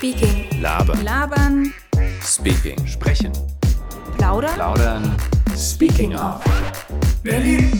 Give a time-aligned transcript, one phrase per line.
[0.00, 0.48] Speaking.
[0.62, 1.04] Labern.
[1.04, 2.22] Labern.
[2.22, 2.86] Speaking.
[2.86, 3.32] Sprechen.
[4.16, 4.48] Plaudern.
[4.54, 5.54] Plaudern.
[5.54, 6.42] Speaking of.
[7.22, 7.70] Berlin.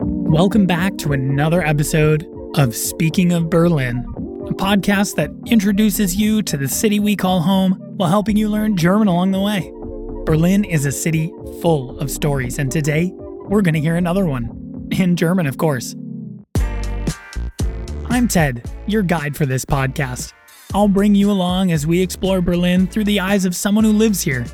[0.00, 2.26] Welcome back to another episode
[2.56, 4.04] of Speaking of Berlin,
[4.50, 8.76] a podcast that introduces you to the city we call home while helping you learn
[8.76, 9.72] German along the way.
[10.26, 11.32] Berlin is a city
[11.62, 14.88] full of stories, and today we're going to hear another one.
[14.90, 15.96] In German, of course.
[18.10, 20.34] I'm Ted, your guide for this podcast.
[20.72, 24.20] I'll bring you along as we explore Berlin through the eyes of someone who lives
[24.20, 24.46] here.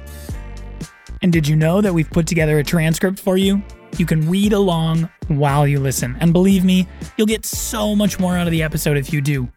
[1.23, 3.63] And did you know that we've put together a transcript for you?
[3.99, 8.37] You can read along while you listen, and believe me, you'll get so much more
[8.37, 9.49] out of the episode if you do.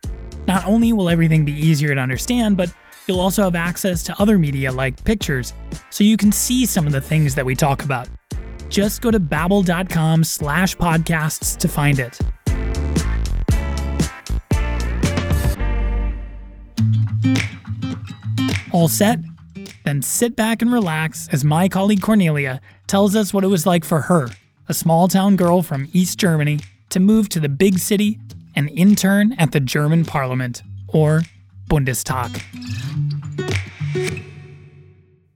[0.48, 2.74] Not only will everything be easier to understand, but
[3.08, 5.54] you'll also have access to other media like pictures,
[5.90, 8.10] so you can see some of the things that we talk about.
[8.70, 12.20] Just go to babbel.com slash podcasts to find it.
[18.80, 19.20] All set?
[19.84, 23.84] Then sit back and relax as my colleague Cornelia tells us what it was like
[23.84, 24.30] for her,
[24.70, 28.20] a small town girl from East Germany, to move to the big city
[28.56, 31.24] and intern at the German Parliament, or
[31.68, 32.42] Bundestag.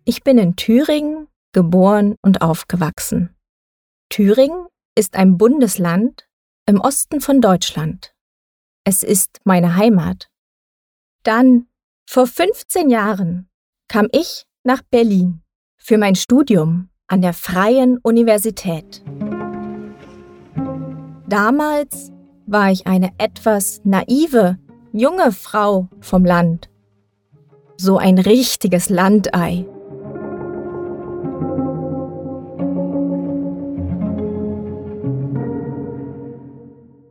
[0.06, 3.36] Ich bin in Thüringen geboren und aufgewachsen.
[4.10, 6.26] Thüringen ist ein Bundesland
[6.66, 8.14] im Osten von Deutschland.
[8.86, 10.30] Es ist meine Heimat.
[11.24, 11.68] Dann,
[12.14, 13.50] vor 15 Jahren,
[13.88, 15.42] kam ich nach Berlin
[15.78, 19.04] für mein Studium an der Freien Universität.
[21.28, 22.12] Damals
[22.46, 24.60] war ich eine etwas naive,
[24.92, 26.70] junge Frau vom Land.
[27.78, 29.66] So ein richtiges Landei.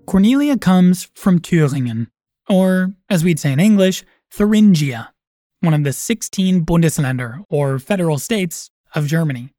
[0.07, 2.07] Cornelia comes from Thüringen,
[2.49, 5.13] or as we'd say in English, Thuringia,
[5.61, 9.51] one of the 16 Bundesländer, or federal states, of Germany,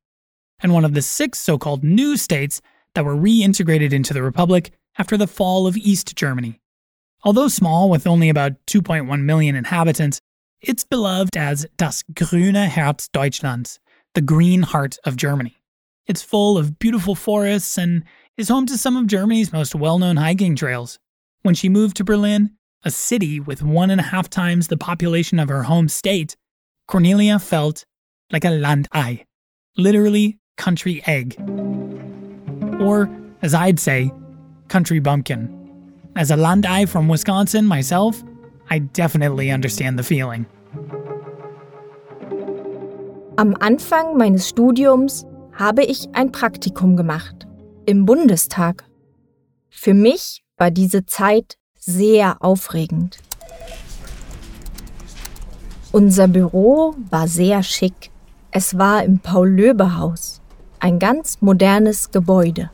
[0.61, 2.59] and one of the six so called new states
[2.95, 6.59] that were reintegrated into the Republic after the fall of East Germany.
[7.23, 10.19] Although small, with only about 2.1 million inhabitants,
[10.59, 13.79] it's beloved as das grüne Herz Deutschlands,
[14.15, 15.55] the green heart of Germany.
[16.07, 18.03] It's full of beautiful forests and
[18.37, 20.97] is home to some of Germany's most well known hiking trails.
[21.43, 22.51] When she moved to Berlin,
[22.83, 26.35] a city with one and a half times the population of her home state,
[26.87, 27.85] Cornelia felt
[28.31, 29.23] like a Landei,
[29.77, 31.35] literally country egg.
[32.81, 33.09] Or,
[33.41, 34.11] as I'd say,
[34.67, 35.49] country bumpkin.
[36.15, 38.21] As a Landei from Wisconsin myself,
[38.69, 40.45] I definitely understand the feeling.
[43.37, 47.47] Am Anfang meines Studiums habe ich ein Praktikum gemacht
[47.85, 48.83] im Bundestag.
[49.69, 53.17] Für mich war diese Zeit sehr aufregend.
[55.91, 58.09] Unser Büro war sehr schick.
[58.51, 60.41] Es war im Paul-Löbe-Haus,
[60.79, 62.71] ein ganz modernes Gebäude.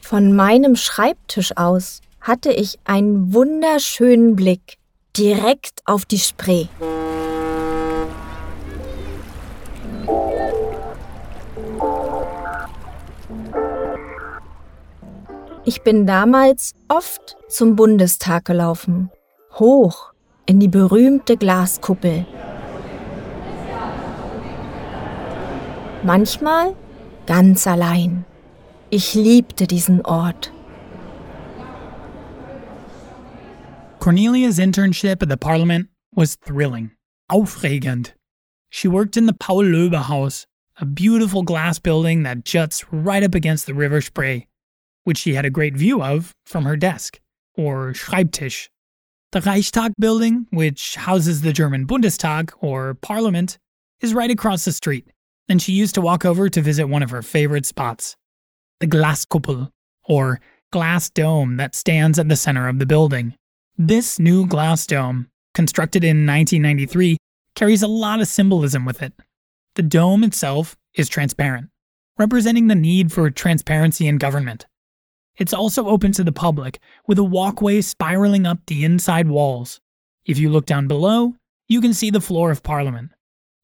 [0.00, 4.78] Von meinem Schreibtisch aus hatte ich einen wunderschönen Blick
[5.16, 6.66] direkt auf die Spree.
[15.68, 19.10] Ich bin damals oft zum Bundestag gelaufen,
[19.58, 20.14] hoch
[20.46, 22.24] in die berühmte Glaskuppel.
[26.02, 26.74] Manchmal
[27.26, 28.24] ganz allein.
[28.88, 30.54] Ich liebte diesen Ort.
[33.98, 36.92] Cornelia's internship at the parliament was thrilling,
[37.30, 38.14] aufregend.
[38.70, 40.46] She worked in the Paul Löbe House,
[40.80, 44.46] a beautiful glass building that juts right up against the River Spree,
[45.08, 47.18] which she had a great view of from her desk,
[47.56, 48.68] or Schreibtisch.
[49.32, 53.56] The Reichstag building, which houses the German Bundestag, or parliament,
[54.02, 55.08] is right across the street,
[55.48, 58.16] and she used to walk over to visit one of her favorite spots
[58.80, 59.70] the Glaskuppel,
[60.04, 63.34] or glass dome that stands at the center of the building.
[63.78, 67.16] This new glass dome, constructed in 1993,
[67.54, 69.14] carries a lot of symbolism with it.
[69.74, 71.70] The dome itself is transparent,
[72.18, 74.66] representing the need for transparency in government.
[75.38, 79.80] It's also open to the public, with a walkway spiraling up the inside walls.
[80.26, 81.36] If you look down below,
[81.68, 83.12] you can see the floor of Parliament.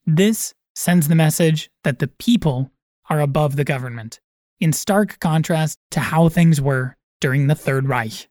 [0.06, 2.70] This sends the message that the people
[3.10, 4.20] are above the government,
[4.60, 8.28] in stark contrast to how things were during the Third Reich.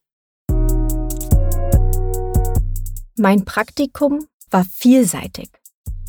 [3.19, 5.49] Mein Praktikum war vielseitig.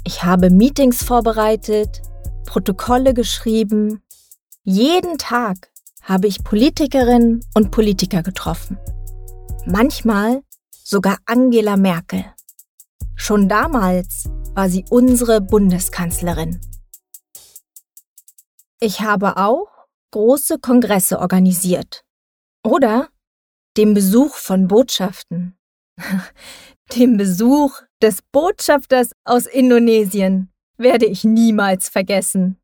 [0.06, 2.00] Ich habe Meetings vorbereitet,
[2.46, 4.02] Protokolle geschrieben.
[4.62, 5.68] Jeden Tag
[6.04, 8.78] habe ich Politikerinnen und Politiker getroffen.
[9.66, 12.24] Manchmal sogar Angela Merkel.
[13.16, 16.60] Schon damals war sie unsere Bundeskanzlerin.
[18.80, 19.68] Ich habe auch
[20.10, 22.04] große Kongresse organisiert.
[22.62, 23.08] Oder
[23.76, 25.56] den Besuch von Botschaften.
[26.96, 32.58] den Besuch des Botschafters aus Indonesien werde ich niemals vergessen.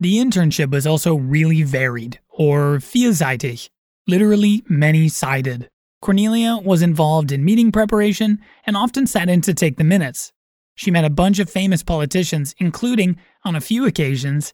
[0.00, 3.68] The internship was also really varied, or vielseitig,
[4.06, 5.68] literally many sided.
[6.00, 10.32] Cornelia was involved in meeting preparation and often sat in to take the minutes.
[10.74, 14.52] She met a bunch of famous politicians, including, on a few occasions,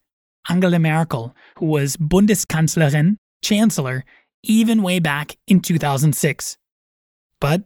[0.48, 4.04] Angela Merkel, who was Bundeskanzlerin, Chancellor,
[4.42, 6.56] even way back in 2006.
[7.40, 7.64] But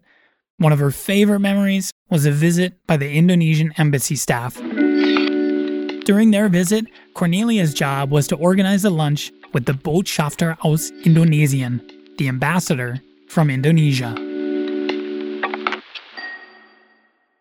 [0.59, 4.57] one of her favorite memories was a visit by the Indonesian embassy staff.
[6.05, 11.81] During their visit, Cornelia's job was to organize a lunch with the Botschafter aus Indonesien,
[12.19, 14.15] the ambassador from Indonesia.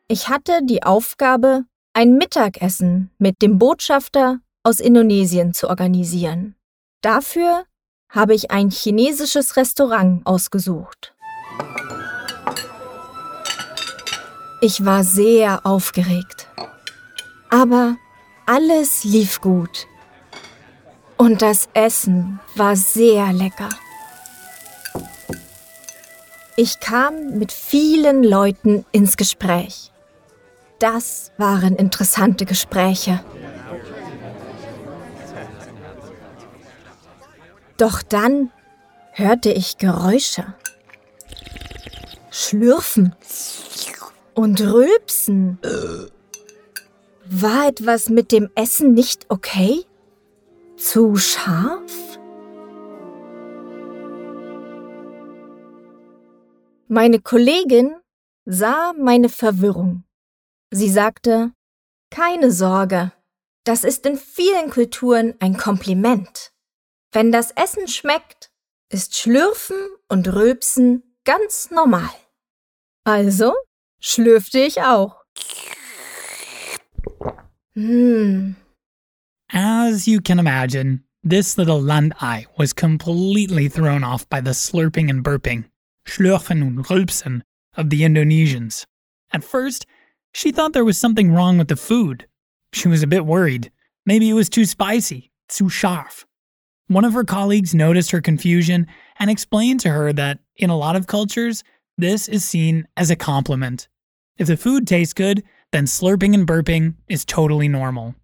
[0.08, 1.64] Ich hatte die Aufgabe,
[1.94, 6.56] ein Mittagessen mit dem Botschafter aus Indonesien zu organisieren.
[7.02, 7.66] Dafür
[8.10, 11.14] habe ich ein chinesisches Restaurant ausgesucht.
[14.62, 16.48] Ich war sehr aufgeregt.
[17.50, 17.98] Aber
[18.46, 19.88] alles lief gut.
[21.22, 23.70] Und das Essen war sehr lecker.
[26.56, 29.92] Ich kam mit vielen Leuten ins Gespräch.
[30.80, 33.24] Das waren interessante Gespräche.
[37.78, 38.50] Doch dann
[39.12, 40.56] hörte ich Geräusche.
[42.32, 43.16] Schlürfen
[44.34, 45.60] und Rülpsen.
[47.26, 49.86] War etwas mit dem Essen nicht okay?
[50.82, 52.18] Zu scharf?
[56.88, 57.96] Meine Kollegin
[58.46, 60.06] sah meine Verwirrung.
[60.72, 61.54] Sie sagte,
[62.10, 63.12] keine Sorge,
[63.64, 66.52] das ist in vielen Kulturen ein Kompliment.
[67.12, 68.50] Wenn das Essen schmeckt,
[68.90, 69.78] ist Schlürfen
[70.10, 72.10] und Rülpsen ganz normal.
[73.04, 73.54] Also
[74.00, 75.24] schlürfte ich auch.
[77.76, 78.56] Hm.
[79.54, 85.26] As you can imagine, this little Landei was completely thrown off by the slurping and
[85.26, 85.66] burping,
[86.08, 87.42] schlürfen und rülpsen,
[87.76, 88.86] of the Indonesians.
[89.34, 89.86] At first,
[90.34, 92.28] she thought there was something wrong with the food.
[92.72, 93.72] She was a bit worried.
[94.06, 96.24] Maybe it was too spicy, too scharf.
[96.88, 98.88] One of her colleagues noticed her confusion
[99.20, 101.62] and explained to her that in a lot of cultures,
[101.98, 103.90] this is seen as a compliment.
[104.38, 105.44] If the food tastes good,
[105.74, 108.16] then slurping and burping is totally normal.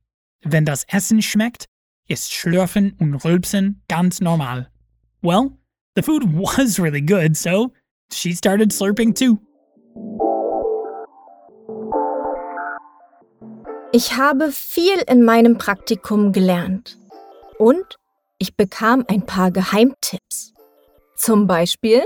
[0.49, 1.65] Wenn das Essen schmeckt,
[2.07, 4.71] ist Schlürfen und Rülpsen ganz normal.
[5.21, 5.51] Well,
[5.95, 7.73] the food was really good, so
[8.13, 9.39] she started slurping too.
[13.91, 16.97] Ich habe viel in meinem Praktikum gelernt.
[17.57, 17.97] Und
[18.37, 20.53] ich bekam ein paar Geheimtipps.
[21.17, 22.03] Zum Beispiel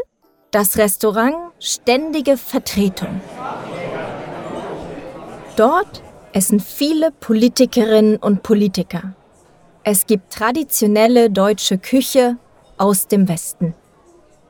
[0.49, 3.21] das Restaurant Ständige Vertretung.
[5.57, 6.01] Dort
[6.33, 9.15] essen viele Politikerinnen und Politiker.
[9.83, 12.37] Es gibt traditionelle deutsche Küche
[12.77, 13.73] aus dem Westen.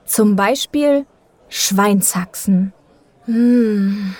[0.06, 1.06] Zum Beispiel
[1.48, 2.74] Schweinshaxen.
[3.26, 4.16] Hm.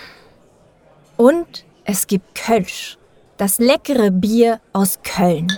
[1.16, 2.98] Und es gibt Kölsch,
[3.36, 5.48] das leckere Bier aus Köln.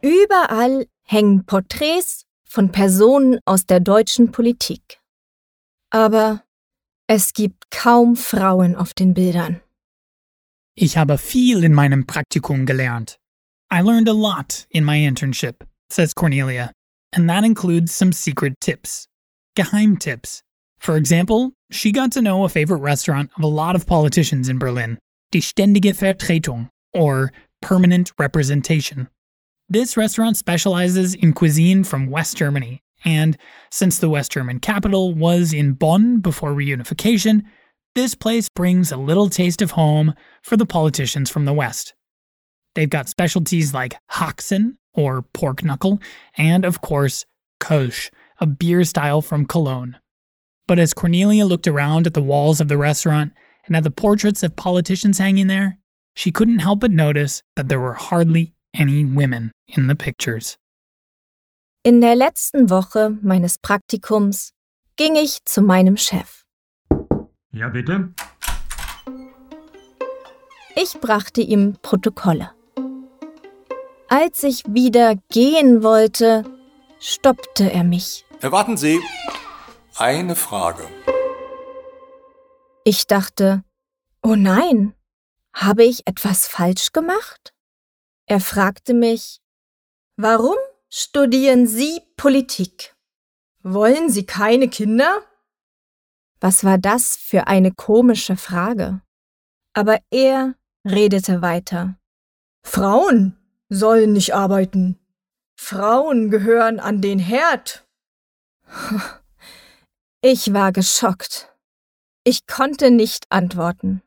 [0.00, 5.00] Überall hängen Porträts von Personen aus der deutschen Politik.
[5.90, 6.43] Aber
[7.06, 9.60] es gibt kaum Frauen auf den Bildern.
[10.76, 13.18] Ich habe viel in meinem Praktikum gelernt.
[13.70, 16.72] I learned a lot in my internship, says Cornelia,
[17.12, 19.06] and that includes some secret tips.
[19.56, 20.40] Geheimtipps.
[20.78, 24.58] For example, she got to know a favorite restaurant of a lot of politicians in
[24.58, 24.98] Berlin,
[25.30, 27.32] Die Ständige Vertretung, or
[27.62, 29.08] permanent representation.
[29.68, 33.36] This restaurant specializes in cuisine from West Germany, and
[33.70, 37.42] since the West German capital was in Bonn before reunification,
[37.94, 41.94] this place brings a little taste of home for the politicians from the West.
[42.74, 46.00] They've got specialties like Haxen, or pork knuckle,
[46.36, 47.24] and of course,
[47.60, 49.98] Kölsch, a beer style from Cologne.
[50.66, 53.32] But as Cornelia looked around at the walls of the restaurant
[53.66, 55.78] and at the portraits of politicians hanging there,
[56.14, 60.56] she couldn't help but notice that there were hardly any women in the pictures.
[61.86, 64.54] In der letzten Woche meines Praktikums
[64.96, 66.46] ging ich zu meinem Chef.
[67.52, 68.14] Ja, bitte?
[70.76, 72.52] Ich brachte ihm Protokolle.
[74.08, 76.44] Als ich wieder gehen wollte,
[77.00, 78.24] stoppte er mich.
[78.40, 78.98] Erwarten Sie.
[79.96, 80.88] Eine Frage.
[82.84, 83.62] Ich dachte,
[84.22, 84.94] oh nein,
[85.52, 87.52] habe ich etwas falsch gemacht?
[88.24, 89.42] Er fragte mich,
[90.16, 90.56] warum
[90.94, 92.94] studieren Sie Politik?
[93.62, 95.22] Wollen Sie keine Kinder?
[96.40, 99.00] Was war das für eine komische Frage?
[99.72, 101.98] Aber er redete weiter.
[102.62, 103.36] Frauen
[103.68, 105.00] sollen nicht arbeiten.
[105.56, 107.86] Frauen gehören an den Herd.
[110.26, 111.54] Ich war geschockt.
[112.24, 114.00] Ich konnte nicht antworten.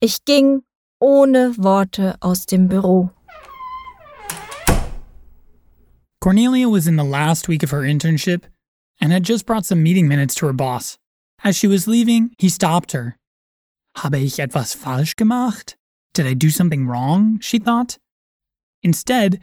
[0.00, 0.62] Ich ging
[0.98, 3.10] ohne Worte aus dem Büro.
[6.22, 8.44] Cornelia was in the last week of her internship
[9.00, 10.96] and had just brought some meeting minutes to her boss.
[11.42, 13.18] As she was leaving, he stopped her.
[13.96, 15.74] Habe ich etwas falsch gemacht?
[16.14, 17.40] Did I do something wrong?
[17.40, 17.98] She thought.
[18.84, 19.40] Instead,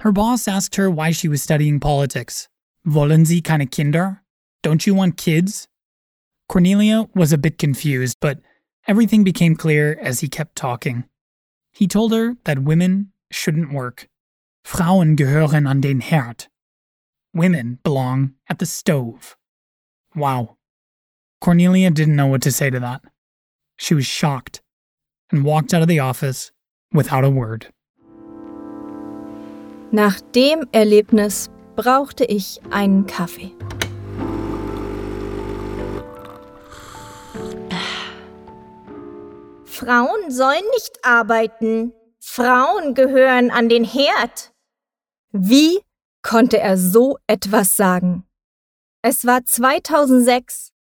[0.00, 2.50] her boss asked her why she was studying politics.
[2.86, 4.20] Wollen Sie keine Kinder?
[4.62, 5.68] Don't you want kids?
[6.50, 8.40] Cornelia was a bit confused, but
[8.86, 11.04] everything became clear as he kept talking.
[11.72, 14.09] He told her that women shouldn't work.
[14.64, 16.48] Frauen gehören an den Herd.
[17.32, 19.36] Women belong at the stove.
[20.14, 20.56] Wow.
[21.40, 23.02] Cornelia didn't know what to say to that.
[23.78, 24.60] She was shocked
[25.30, 26.52] and walked out of the office
[26.92, 27.72] without a word.
[29.92, 33.54] Nach dem Erlebnis brauchte ich einen Kaffee.
[39.64, 41.92] Frauen sollen nicht arbeiten.
[42.18, 44.49] Frauen gehören an den Herd.
[45.32, 45.80] Wie
[46.22, 48.26] konnte er so etwas sagen?
[49.02, 50.72] Es war 2006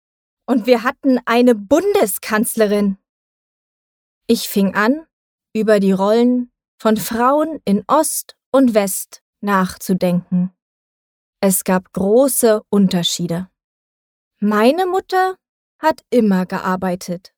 [0.46, 2.96] und wir hatten eine Bundeskanzlerin.
[4.26, 5.06] Ich fing an,
[5.54, 6.50] über die Rollen
[6.80, 10.52] von Frauen in Ost und West nachzudenken.
[11.40, 13.50] Es gab große Unterschiede.
[14.40, 15.36] Meine Mutter
[15.78, 17.34] hat immer gearbeitet.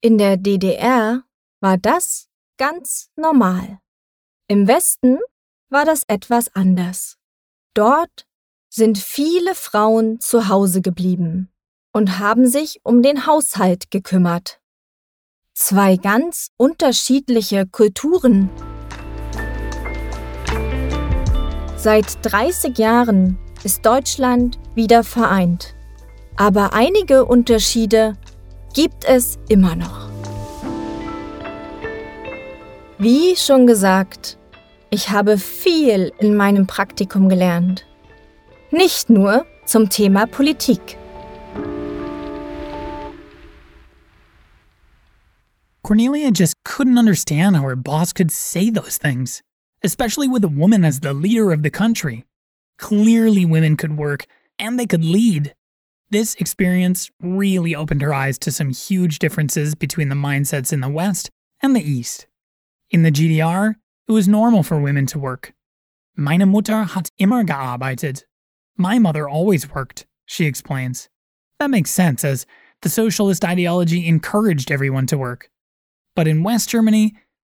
[0.00, 1.24] In der DDR
[1.60, 3.80] war das ganz normal.
[4.48, 5.18] Im Westen
[5.70, 7.16] war das etwas anders.
[7.74, 8.26] Dort
[8.68, 11.50] sind viele Frauen zu Hause geblieben
[11.92, 14.60] und haben sich um den Haushalt gekümmert.
[15.54, 18.50] Zwei ganz unterschiedliche Kulturen.
[21.76, 25.74] Seit 30 Jahren ist Deutschland wieder vereint.
[26.36, 28.16] Aber einige Unterschiede
[28.74, 30.08] gibt es immer noch.
[32.98, 34.38] Wie schon gesagt,
[34.90, 37.86] ich habe viel in meinem Praktikum gelernt.
[38.70, 40.96] Nicht nur zum Thema Politik.
[45.82, 49.42] Cornelia just couldn't understand how her boss could say those things,
[49.82, 52.24] especially with a woman as the leader of the country.
[52.78, 54.26] Clearly, women could work
[54.58, 55.54] and they could lead.
[56.10, 60.88] This experience really opened her eyes to some huge differences between the mindsets in the
[60.88, 61.30] West
[61.60, 62.26] and the East.
[62.90, 63.74] In the GDR,
[64.10, 65.52] it was normal for women to work.
[66.16, 68.24] Meine Mutter hat immer gearbeitet.
[68.76, 71.08] My mother always worked, she explains.
[71.60, 72.44] That makes sense, as
[72.82, 75.48] the socialist ideology encouraged everyone to work.
[76.16, 77.14] But in West Germany,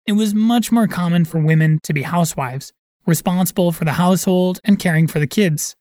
[0.06, 2.74] it was much more common for women to be housewives,
[3.06, 5.78] responsible for the household and caring for the kids.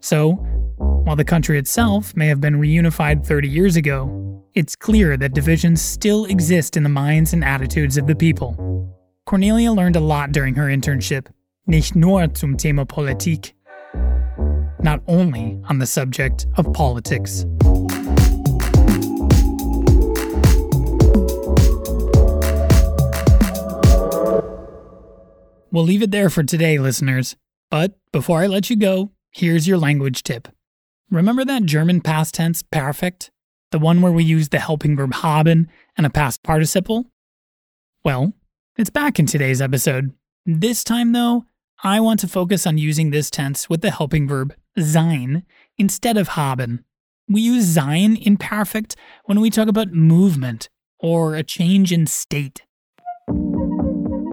[0.00, 0.34] So,
[1.06, 5.82] while the country itself may have been reunified 30 years ago, it's clear that divisions
[5.82, 8.94] still exist in the minds and attitudes of the people.
[9.28, 11.26] Cornelia learned a lot during her internship,
[11.66, 13.52] nicht nur zum Thema Politik,
[14.80, 17.44] not only on the subject of politics.
[25.70, 27.36] We'll leave it there for today, listeners.
[27.70, 30.48] But before I let you go, here's your language tip.
[31.10, 33.30] Remember that German past tense perfect?
[33.72, 35.68] The one where we use the helping verb haben
[35.98, 37.10] and a past participle?
[38.02, 38.32] Well,
[38.78, 40.12] it's back in today's episode.
[40.46, 41.44] This time, though,
[41.82, 45.42] I want to focus on using this tense with the helping verb sein
[45.76, 46.84] instead of haben.
[47.28, 48.94] We use sein in perfect
[49.24, 50.68] when we talk about movement
[51.00, 52.62] or a change in state.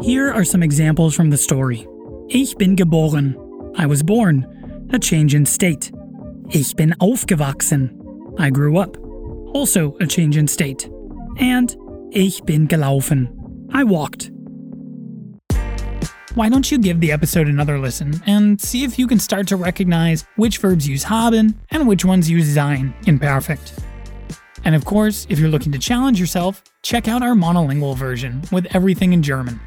[0.04, 1.88] Here are some examples from the story.
[2.30, 3.36] Ich bin geboren.
[3.80, 4.88] I was born.
[4.94, 5.92] A change in state.
[6.52, 8.00] Ich bin aufgewachsen.
[8.38, 8.96] I grew up.
[9.56, 10.88] Also a change in state.
[11.40, 11.76] And
[12.12, 13.28] ich bin gelaufen.
[13.74, 14.30] I walked
[16.36, 19.56] why don't you give the episode another listen and see if you can start to
[19.56, 23.74] recognize which verbs use haben and which ones use sein in perfect.
[24.66, 28.68] And of course, if you're looking to challenge yourself, check out our monolingual version with
[28.76, 29.62] everything in German.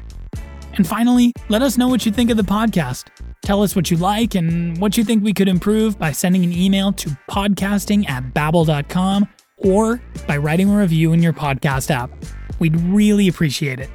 [0.73, 3.07] And finally, let us know what you think of the podcast.
[3.41, 6.53] Tell us what you like and what you think we could improve by sending an
[6.53, 12.11] email to podcasting at babbel.com or by writing a review in your podcast app.
[12.59, 13.89] We'd really appreciate it.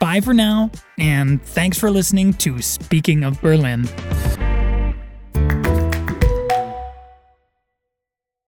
[0.00, 3.86] Bye for now, and thanks for listening to Speaking of Berlin.